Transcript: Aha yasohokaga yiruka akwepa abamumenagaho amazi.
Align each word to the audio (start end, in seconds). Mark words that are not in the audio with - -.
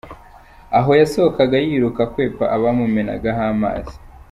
Aha 0.77 0.91
yasohokaga 1.01 1.57
yiruka 1.65 2.01
akwepa 2.05 2.45
abamumenagaho 2.55 3.41
amazi. 3.53 3.95